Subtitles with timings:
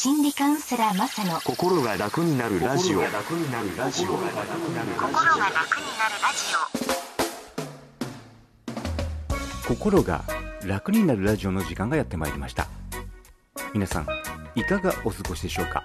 [0.00, 3.00] 心理カウンセラーマサの心が楽になるラジオ。
[3.00, 4.10] 心が楽になるラジオ。
[9.66, 10.22] 心が
[10.64, 12.68] 楽になるラジオの時間がやってまいりました。
[13.74, 14.06] 皆さん
[14.54, 15.82] いかがお過ごしでしょうか？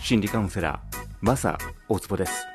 [0.00, 1.58] 心理カウンセラーマサ
[1.88, 2.46] 大坪です。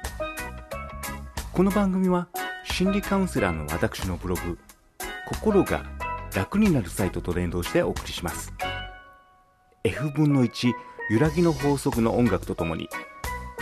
[1.51, 2.29] この番組は
[2.63, 4.57] 心理カウンセラーの私のブログ
[5.27, 5.83] 心が
[6.33, 8.53] 楽になるサイトと連動してお送りします
[9.85, 10.73] F 分の1
[11.09, 12.89] 揺らぎの法則の音楽とともに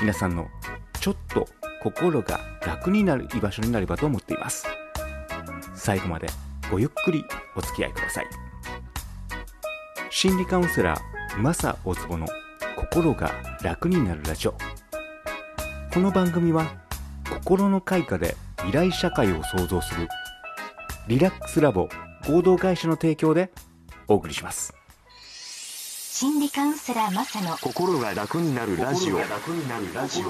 [0.02, 0.48] 皆さんの
[1.00, 1.48] ちょっと
[1.84, 4.66] 心が楽になる居場所になればと思っています。
[5.76, 6.28] 最後まで
[6.72, 7.24] ごゆっくり
[7.56, 8.28] お付き合いください。
[10.10, 12.26] 心理カウンセラーマサ大坪の
[12.76, 14.56] 心が楽になるラジオ。
[15.94, 16.66] この番組は
[17.30, 20.08] 心の開花で未来社会を創造する
[21.08, 21.88] リラックスラボ
[22.28, 23.52] 合同会社の提供で
[24.08, 24.77] お送りします。
[26.20, 29.18] 心理カウンセラーマサの心が楽になるラジオ。
[29.18, 30.24] 心が楽になるラジ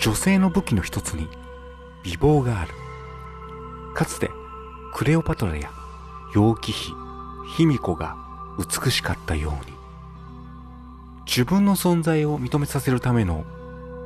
[0.00, 1.28] 女性の武器の一つに
[2.02, 2.72] 美貌がある。
[3.94, 4.30] かつて
[4.94, 5.70] クレオパトラや
[6.34, 6.94] 楊貴妃
[7.58, 8.16] 卑弥呼が
[8.58, 9.76] 美しかったように。
[11.26, 13.44] 自分の存在を認めさせるための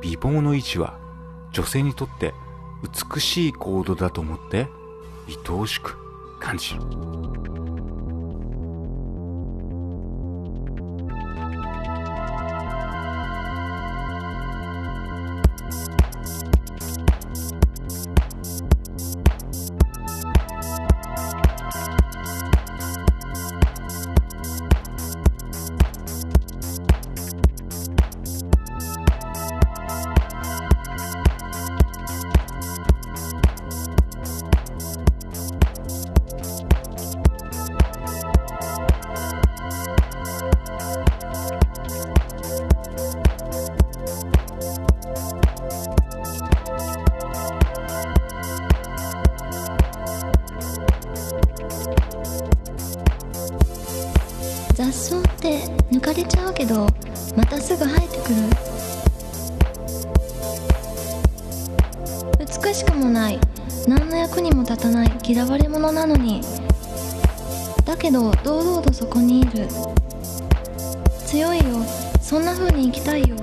[0.01, 0.99] 美貌の維持は
[1.53, 2.33] 女性にとって
[3.13, 4.67] 美しい行動だと思って
[5.27, 5.97] 愛おしく
[6.39, 7.70] 感じる。
[54.91, 55.59] 雑草って
[55.89, 56.53] 抜かれちゃう。
[56.53, 56.85] けど
[57.35, 58.35] またすぐ生えてくる
[62.63, 63.39] 美しくもない。
[63.87, 66.41] 何の役にも立たない嫌われ者なのに。
[67.85, 69.67] だけど堂々とそこにいる。
[71.25, 71.63] 強いよ。
[72.21, 73.37] そんな風に生きたいよ。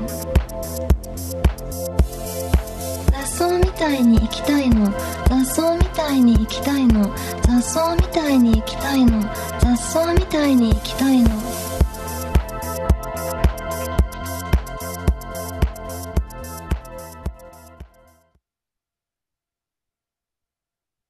[3.11, 4.93] 雑草みたいに生きたいの。
[5.29, 5.78] 雑草み
[6.09, 7.15] たいに行きたいの。
[7.43, 9.21] 雑草みたいに行きたいの。
[9.61, 11.68] 雑草みたいに行きたいの。